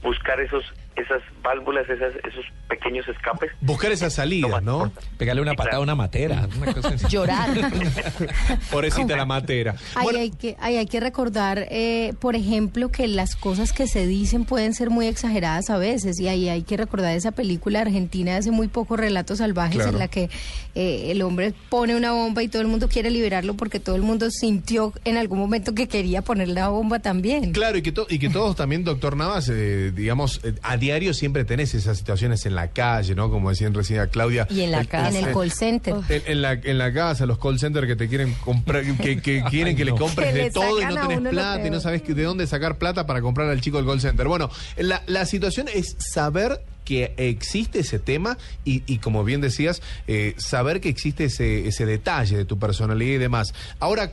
buscar 0.00 0.38
esos 0.38 0.72
esas 0.96 1.22
válvulas, 1.42 1.88
esas, 1.88 2.14
esos 2.24 2.44
pequeños 2.68 3.06
escapes. 3.08 3.50
Buscar 3.60 3.92
esa 3.92 4.10
salida, 4.10 4.60
¿no? 4.60 4.90
Pegarle 5.18 5.42
una 5.42 5.54
patada 5.54 5.76
a 5.76 5.80
una 5.80 5.94
matera. 5.94 6.48
Una 6.56 6.72
cosa. 6.74 6.94
Llorar. 7.08 7.50
Pobrecita 8.70 9.16
la 9.16 9.24
matera. 9.24 9.76
Ahí 9.94 10.04
Bueno, 10.04 10.18
hay 10.20 10.30
que, 10.30 10.56
ahí 10.60 10.76
hay 10.76 10.86
que 10.86 11.00
recordar, 11.00 11.66
eh, 11.70 12.14
por 12.20 12.36
ejemplo, 12.36 12.90
que 12.90 13.08
las 13.08 13.36
cosas 13.36 13.72
que 13.72 13.86
se 13.86 14.06
dicen 14.06 14.44
pueden 14.44 14.74
ser 14.74 14.90
muy 14.90 15.06
exageradas 15.06 15.70
a 15.70 15.78
veces. 15.78 16.18
Y 16.20 16.28
ahí 16.28 16.48
hay 16.48 16.62
que 16.62 16.76
recordar 16.76 17.14
esa 17.16 17.32
película 17.32 17.80
argentina 17.80 18.32
de 18.32 18.38
hace 18.38 18.50
muy 18.50 18.68
poco, 18.68 18.96
Relatos 18.96 19.38
Salvajes, 19.38 19.76
Claro. 19.76 19.90
en 19.92 19.98
la 19.98 20.08
que 20.08 20.30
eh, 20.74 21.10
el 21.10 21.22
hombre 21.22 21.52
pone 21.68 21.94
una 21.96 22.12
bomba 22.12 22.42
y 22.42 22.48
todo 22.48 22.62
el 22.62 22.68
mundo 22.68 22.88
quiere 22.88 23.10
liberarlo 23.10 23.54
porque 23.54 23.80
todo 23.80 23.96
el 23.96 24.02
mundo 24.02 24.30
sintió 24.30 24.92
en 25.04 25.16
algún 25.16 25.38
momento 25.38 25.74
que 25.74 25.88
quería 25.88 26.22
poner 26.22 26.48
la 26.48 26.68
bomba 26.68 26.98
también. 27.00 27.52
Claro, 27.52 27.78
y 27.78 27.82
que, 27.82 27.92
to- 27.92 28.06
y 28.08 28.18
que 28.18 28.28
todos 28.28 28.56
también, 28.56 28.84
doctor 28.84 29.16
Navas, 29.16 29.48
eh, 29.48 29.92
digamos, 29.94 30.40
eh, 30.44 30.54
a 30.62 30.76
diario 30.86 31.12
siempre 31.14 31.44
tenés 31.44 31.74
esas 31.74 31.98
situaciones 31.98 32.46
en 32.46 32.54
la 32.54 32.68
calle, 32.68 33.14
¿no? 33.14 33.28
Como 33.30 33.50
decían 33.50 33.74
recién 33.74 34.00
a 34.00 34.06
Claudia. 34.06 34.46
Y 34.50 34.60
en 34.62 34.70
la 34.70 34.80
El- 34.80 34.88
casa. 34.88 35.18
En 35.18 35.24
el 35.26 35.34
call 35.34 35.50
center. 35.50 35.94
En, 36.08 36.22
en 36.26 36.42
la, 36.42 36.52
en 36.52 36.78
la 36.78 36.92
casa, 36.92 37.26
los 37.26 37.38
call 37.38 37.58
centers 37.58 37.86
que 37.86 37.96
te 37.96 38.08
quieren 38.08 38.32
comprar, 38.44 38.84
que, 38.96 39.20
que 39.20 39.42
quieren 39.50 39.76
que 39.76 39.84
le 39.84 39.92
compres 39.92 40.28
Que 40.28 40.32
de 40.34 40.42
le 40.44 40.50
todo 40.50 40.80
y 40.80 40.84
no 40.84 41.08
tenés 41.08 41.30
plata 41.30 41.66
y 41.66 41.70
no 41.70 41.80
sabes 41.80 42.02
de 42.06 42.22
dónde 42.22 42.46
sacar 42.46 42.78
plata 42.78 43.04
para 43.06 43.20
comprar 43.20 43.48
al 43.50 43.60
chico 43.60 43.78
del 43.78 43.86
call 43.86 44.00
center. 44.00 44.28
Bueno, 44.28 44.48
la, 44.76 45.02
la 45.06 45.26
situación 45.26 45.66
es 45.72 45.96
saber 45.98 46.60
que 46.84 47.14
existe 47.16 47.80
ese 47.80 47.98
tema 47.98 48.38
y, 48.64 48.82
y 48.86 48.98
como 48.98 49.24
bien 49.24 49.40
decías, 49.40 49.82
eh, 50.06 50.34
saber 50.36 50.80
que 50.80 50.88
existe 50.88 51.24
ese, 51.24 51.66
ese 51.66 51.84
detalle 51.84 52.36
de 52.36 52.44
tu 52.44 52.58
personalidad 52.60 53.14
y 53.16 53.18
demás. 53.18 53.52
Ahora, 53.80 54.12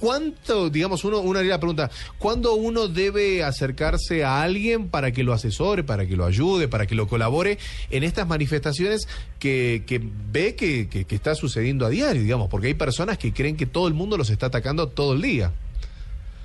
¿Cuánto, 0.00 0.70
digamos, 0.70 1.04
uno, 1.04 1.20
uno 1.20 1.38
haría 1.38 1.52
la 1.52 1.58
pregunta, 1.58 1.90
¿cuándo 2.18 2.54
uno 2.54 2.88
debe 2.88 3.42
acercarse 3.44 4.24
a 4.24 4.42
alguien 4.42 4.88
para 4.88 5.12
que 5.12 5.22
lo 5.24 5.32
asesore, 5.32 5.82
para 5.84 6.06
que 6.06 6.16
lo 6.16 6.24
ayude, 6.24 6.68
para 6.68 6.86
que 6.86 6.94
lo 6.94 7.06
colabore 7.08 7.58
en 7.90 8.04
estas 8.04 8.26
manifestaciones 8.28 9.08
que, 9.38 9.82
que 9.86 10.00
ve 10.02 10.54
que, 10.56 10.88
que- 10.88 11.04
que 11.04 11.14
está 11.14 11.34
sucediendo 11.34 11.86
a 11.86 11.88
diario, 11.90 12.22
digamos? 12.22 12.48
Porque 12.48 12.68
hay 12.68 12.74
personas 12.74 13.18
que 13.18 13.32
creen 13.32 13.56
que 13.56 13.66
todo 13.66 13.88
el 13.88 13.94
mundo 13.94 14.16
los 14.16 14.30
está 14.30 14.46
atacando 14.46 14.88
todo 14.88 15.12
el 15.14 15.22
día. 15.22 15.52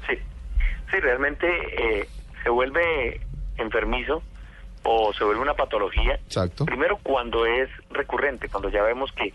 Sí, 0.08 0.16
sí, 0.92 1.00
realmente 1.00 1.48
eh, 1.48 2.08
se 2.44 2.50
vuelve 2.50 3.22
enfermizo 3.58 4.22
o 4.84 5.14
se 5.14 5.24
vuelve 5.24 5.42
una 5.42 5.54
patología. 5.54 6.16
Exacto. 6.26 6.66
Primero 6.66 7.00
cuando 7.04 7.46
es 7.46 7.70
recurrente, 7.90 8.50
cuando 8.50 8.70
ya 8.70 8.82
vemos 8.84 9.12
que, 9.14 9.34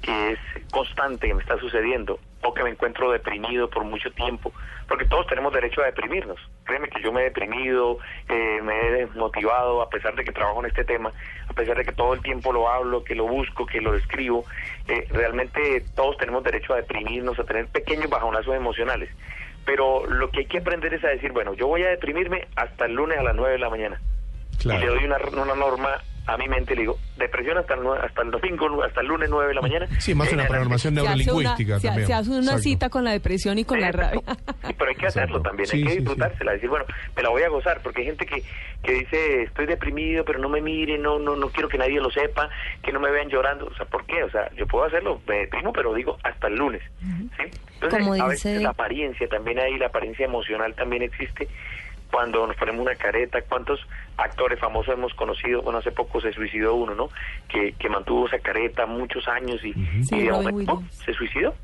que 0.00 0.32
es 0.32 0.38
constante, 0.70 1.28
que 1.28 1.34
me 1.34 1.42
está 1.42 1.58
sucediendo, 1.58 2.18
o 2.42 2.54
que 2.54 2.62
me 2.62 2.70
encuentro 2.70 3.10
deprimido 3.12 3.68
por 3.68 3.84
mucho 3.84 4.10
tiempo, 4.12 4.52
porque 4.88 5.04
todos 5.04 5.26
tenemos 5.26 5.52
derecho 5.52 5.82
a 5.82 5.86
deprimirnos. 5.86 6.38
Créeme 6.64 6.88
que 6.88 7.02
yo 7.02 7.12
me 7.12 7.20
he 7.20 7.24
deprimido, 7.24 7.98
eh, 8.28 8.60
me 8.62 8.80
he 8.80 8.90
desmotivado, 8.92 9.82
a 9.82 9.90
pesar 9.90 10.14
de 10.14 10.24
que 10.24 10.32
trabajo 10.32 10.60
en 10.60 10.66
este 10.66 10.84
tema, 10.84 11.12
a 11.48 11.52
pesar 11.52 11.76
de 11.76 11.84
que 11.84 11.92
todo 11.92 12.14
el 12.14 12.22
tiempo 12.22 12.52
lo 12.52 12.68
hablo, 12.68 13.04
que 13.04 13.14
lo 13.14 13.26
busco, 13.26 13.66
que 13.66 13.80
lo 13.80 13.94
escribo, 13.94 14.44
eh, 14.88 15.06
realmente 15.10 15.84
todos 15.94 16.16
tenemos 16.16 16.42
derecho 16.42 16.72
a 16.72 16.76
deprimirnos, 16.76 17.38
a 17.38 17.44
tener 17.44 17.66
pequeños 17.68 18.08
bajonazos 18.08 18.54
emocionales. 18.54 19.10
Pero 19.66 20.06
lo 20.06 20.30
que 20.30 20.40
hay 20.40 20.46
que 20.46 20.58
aprender 20.58 20.94
es 20.94 21.04
a 21.04 21.08
decir, 21.08 21.32
bueno, 21.32 21.52
yo 21.54 21.66
voy 21.66 21.82
a 21.82 21.90
deprimirme 21.90 22.48
hasta 22.56 22.86
el 22.86 22.94
lunes 22.94 23.18
a 23.18 23.22
las 23.22 23.36
9 23.36 23.52
de 23.52 23.58
la 23.58 23.68
mañana 23.68 24.00
y 24.64 24.68
le 24.68 24.86
doy 24.86 25.04
una, 25.04 25.16
una 25.32 25.54
norma 25.54 26.02
a 26.26 26.36
mi 26.36 26.46
mente, 26.48 26.74
le 26.74 26.82
digo, 26.82 26.98
depresión 27.16 27.58
hasta 27.58 27.74
el, 27.74 27.80
hasta 27.86 28.22
el 28.22 28.30
domingo, 28.30 28.82
hasta 28.84 29.00
el 29.00 29.06
lunes 29.08 29.28
9 29.30 29.48
de 29.48 29.54
la 29.54 29.60
mañana. 29.62 29.86
Sí, 29.98 30.14
más 30.14 30.28
En 30.28 30.34
una 30.34 30.46
programación 30.46 30.94
Se 30.94 31.00
hace 31.00 31.08
una, 31.08 31.16
neurolingüística 31.16 31.80
se- 31.80 31.86
también. 31.88 32.06
se 32.06 32.14
hace 32.14 32.30
una 32.30 32.38
Exacto. 32.40 32.62
cita 32.62 32.88
con 32.90 33.04
la 33.04 33.10
depresión 33.12 33.58
y 33.58 33.64
con 33.64 33.80
la 33.80 33.90
rabia. 33.92 34.20
Sí, 34.66 34.74
pero 34.78 34.90
hay 34.90 34.96
que 34.96 35.06
hacerlo 35.06 35.38
Exacto. 35.38 35.48
también, 35.48 35.66
Sí, 35.68 35.76
hay 35.78 35.84
que 35.84 35.96
disfrutársela, 35.96 36.52
decir, 36.52 36.68
bueno, 36.68 36.84
me 37.16 37.22
la 37.22 37.28
voy 37.30 37.42
a 37.42 37.48
gozar, 37.48 37.80
porque 37.82 38.00
hay 38.02 38.06
gente 38.06 38.26
que, 38.26 38.42
que 38.82 38.92
dice, 38.92 39.42
estoy 39.42 39.66
deprimido, 39.66 40.24
pero 40.24 40.38
no 40.38 40.48
me 40.48 40.60
mire, 40.60 40.98
no, 40.98 41.18
no, 41.18 41.34
no 41.36 41.48
quiero 41.48 41.68
que 41.68 41.78
nadie 41.78 42.00
lo 42.00 42.10
sepa, 42.10 42.48
que 42.82 42.92
no 42.92 43.00
me 43.00 43.10
vean 43.10 43.28
llorando, 43.28 43.66
o 43.66 43.74
sea, 43.74 43.86
¿por 43.86 44.04
qué? 44.06 44.22
O 44.22 44.30
sea, 44.30 44.50
yo 44.54 44.66
puedo 44.66 44.84
hacerlo, 44.84 45.20
me 45.26 45.38
deprimo, 45.38 45.72
pero 45.72 45.92
digo, 45.94 46.16
hasta 46.22 46.46
el 46.48 46.54
lunes, 46.56 46.82
¿sí? 47.00 47.44
Entonces, 47.74 48.00
Como 48.00 48.12
a 48.12 48.28
dice- 48.30 48.48
veces 48.50 48.62
la 48.62 48.70
apariencia 48.70 49.26
también 49.28 49.58
hay, 49.58 49.78
la 49.78 49.86
apariencia 49.86 50.26
emocional 50.26 50.74
también 50.74 51.02
existe, 51.02 51.48
cuando 52.10 52.46
nos 52.46 52.56
ponemos 52.56 52.82
una 52.82 52.94
careta, 52.94 53.40
¿cuántos 53.42 53.80
actores 54.16 54.58
famosos 54.58 54.94
hemos 54.94 55.14
conocido? 55.14 55.62
Bueno, 55.62 55.78
hace 55.78 55.92
poco 55.92 56.20
se 56.20 56.32
suicidó 56.32 56.74
uno, 56.74 56.94
¿no? 56.94 57.08
Que, 57.48 57.72
que 57.72 57.88
mantuvo 57.88 58.26
esa 58.26 58.38
careta 58.38 58.86
muchos 58.86 59.26
años 59.28 59.64
y, 59.64 59.72
Sí, 60.04 60.16
y 60.16 60.22
de 60.22 60.32
momento, 60.32 60.82
se 60.90 61.12
suicidó. 61.14 61.54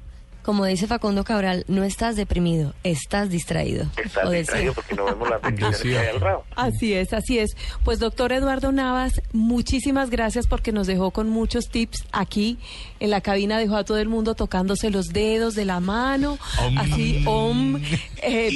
Como 0.47 0.65
dice 0.65 0.87
Facundo 0.87 1.25
Cabral, 1.25 1.65
no 1.67 1.83
estás 1.83 2.15
deprimido, 2.15 2.73
estás 2.85 3.31
distraído. 3.31 3.87
Está 3.97 4.21
O 4.21 4.31
decía. 4.31 4.39
distraído 4.39 4.75
porque 4.75 4.95
no 4.95 5.05
vemos 5.07 5.29
las 5.29 5.41
que 5.83 5.99
hay 5.99 6.07
al 6.07 6.21
lado. 6.21 6.45
Así 6.55 6.95
es, 6.95 7.13
así 7.13 7.41
es. 7.41 7.57
Pues 7.85 7.99
doctor 7.99 8.31
Eduardo 8.33 8.71
Navas, 8.71 9.21
muchísimas 9.33 10.09
gracias 10.09 10.47
porque 10.47 10.71
nos 10.71 10.87
dejó 10.87 11.11
con 11.11 11.29
muchos 11.31 11.69
tips 11.69 12.05
aquí 12.13 12.59
en 13.01 13.11
la 13.11 13.23
cabina, 13.23 13.59
dejó 13.59 13.75
a 13.77 13.83
todo 13.85 13.99
el 13.99 14.09
mundo 14.09 14.37
tocándose 14.37 14.91
los 14.91 15.09
dedos 15.09 15.57
de 15.57 15.65
la 15.65 15.81
mano, 15.81 16.39
Om. 16.65 16.79
así, 16.79 17.25
om, 17.27 17.83
eh, 18.23 18.53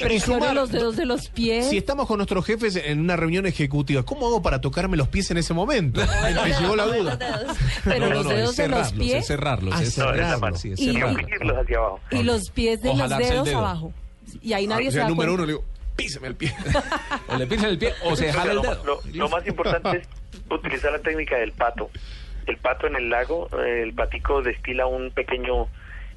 los 0.55 0.71
dedos 0.71 0.97
de 0.97 1.07
los 1.07 1.29
pies. 1.29 1.71
Si 1.71 1.77
estamos 1.77 2.07
con 2.07 2.19
nuestros 2.19 2.47
jefes 2.47 2.77
en 2.77 3.01
una 3.01 3.17
reunión 3.17 3.47
ejecutiva, 3.47 4.05
¿cómo 4.05 4.29
hago 4.29 4.43
para 4.43 4.61
tocarme 4.61 4.97
los 4.97 5.09
pies 5.09 5.29
en 5.33 5.39
ese 5.39 5.55
momento? 5.55 6.01
Me 6.23 6.53
llegó 6.61 6.77
la 6.77 6.87
duda. 6.87 7.19
Pero 7.83 8.11
los 8.11 8.25
no, 8.25 8.31
dedos 8.31 8.57
de 8.57 8.69
los 8.69 8.87
cerrarlos, 8.87 8.93
pies 8.93 9.15
Es 9.23 9.27
cerrarlos, 9.27 9.75
Ah, 9.77 9.83
es 9.83 9.95
cerrarlos. 9.95 10.65
es 10.65 10.79
cerrarlos. 10.79 11.27
Abajo. 11.81 12.01
y 12.11 12.23
los 12.23 12.51
pies 12.51 12.81
de 12.83 12.91
O 12.91 12.97
los 12.97 13.09
dedos 13.19 13.45
dedo. 13.47 13.59
abajo. 13.59 13.93
Y 14.43 14.53
ahí 14.53 14.67
nadie 14.67 14.89
o 14.89 14.91
se 14.91 14.95
sea, 14.97 15.03
da 15.05 15.09
número 15.11 15.33
cuenta. 15.37 15.43
uno, 15.43 15.47
le 15.47 15.53
digo, 15.53 15.65
píseme 15.97 16.29
el 16.29 16.37
pie. 16.37 16.55
O 17.29 17.37
le 17.37 17.47
pisan 17.47 17.71
el 17.71 17.79
pie 17.79 17.93
o 18.05 18.17
se 18.17 18.33
jala 18.33 18.51
el 18.53 18.57
lo, 18.57 18.63
dedo. 18.63 18.85
lo- 18.85 19.01
lo 19.13 19.29
más 19.29 19.47
importante 19.47 19.99
es 19.99 20.09
utilizar 20.51 20.93
la 20.93 20.99
técnica 21.01 21.37
del 21.37 21.53
pato. 21.53 21.91
El 22.47 22.57
pato 22.57 22.87
en 22.87 22.97
el 22.97 23.09
lago, 23.11 23.49
eh, 23.65 23.83
el 23.85 23.93
patico 23.95 24.43
destila 24.43 24.87
un 24.87 25.11
pequeño 25.13 25.65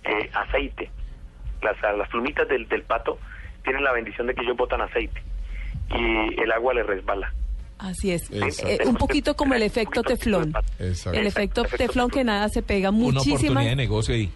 eh, 0.04 0.30
aceite. 0.34 0.90
Las, 1.62 1.82
a 1.84 1.94
las 1.94 2.10
plumitas 2.10 2.48
del, 2.48 2.68
del 2.68 2.84
pato 2.84 3.18
tienen 3.64 3.84
la 3.84 3.92
bendición 3.94 4.28
de 4.28 4.34
que 4.36 4.42
ellos 4.42 4.58
botan 4.58 4.82
aceite 4.82 5.22
y 5.90 6.42
el 6.42 6.52
agua 6.52 6.74
le 6.74 6.84
resbala. 6.84 7.34
Así 7.78 8.12
es. 8.12 8.30
Eh, 8.32 8.80
un 8.86 8.96
poquito 8.96 9.36
como 9.36 9.54
el 9.56 9.64
efecto 9.64 10.02
teflón. 10.04 10.54
Exacto. 10.80 11.20
El 11.20 11.28
efecto 11.28 11.64
teflón 11.64 12.10
que 12.10 12.24
nada 12.24 12.48
se 12.50 12.62
pega. 12.62 12.90
Una 12.90 13.00
oportunidad 13.00 13.32
Muchísimas 13.32 13.66
de 13.66 13.76
negocio 13.76 14.16
ahí. 14.16 14.32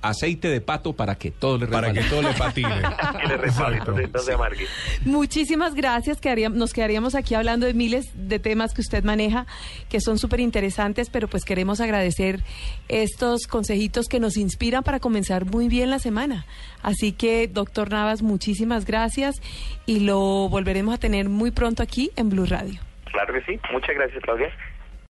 Aceite 0.00 0.48
de 0.48 0.60
pato 0.60 0.92
para 0.92 1.16
que 1.16 1.30
todo 1.32 1.58
le 1.58 1.66
Para 1.66 1.92
que 1.92 2.02
todo 2.02 2.22
le 2.22 2.32
patine. 2.34 2.68
Que 3.28 4.08
le 4.26 4.34
amargue. 4.34 4.66
Muchísimas 5.04 5.74
gracias. 5.74 6.20
Quedaríamos- 6.20 6.56
nos 6.56 6.72
quedaríamos 6.72 7.14
aquí 7.14 7.34
hablando 7.34 7.66
de 7.66 7.74
miles 7.74 8.06
de 8.14 8.38
temas 8.38 8.74
que 8.74 8.80
usted 8.80 9.02
maneja, 9.04 9.46
que 9.88 10.00
son 10.00 10.18
súper 10.18 10.40
interesantes, 10.40 11.10
pero 11.10 11.26
pues 11.28 11.44
queremos 11.44 11.80
agradecer 11.80 12.40
estos 12.88 13.46
consejitos 13.46 14.06
que 14.06 14.20
nos 14.20 14.36
inspiran 14.36 14.82
para 14.84 15.00
comenzar 15.00 15.44
muy 15.46 15.68
bien 15.68 15.90
la 15.90 15.98
semana. 15.98 16.46
Así 16.82 17.12
que, 17.12 17.48
doctor 17.48 17.90
Navas, 17.90 18.22
muchísimas 18.22 18.84
gracias 18.84 19.36
y 19.86 20.00
lo 20.00 20.48
volveremos 20.48 20.94
a 20.94 20.98
tener 20.98 21.28
muy 21.28 21.50
pronto 21.50 21.82
aquí 21.82 22.10
en 22.16 22.28
Blue 22.30 22.46
Radio. 22.46 22.80
Claro 23.06 23.34
que 23.34 23.40
sí. 23.52 23.58
Muchas 23.72 23.94
gracias, 23.96 24.22
Claudia. 24.22 24.50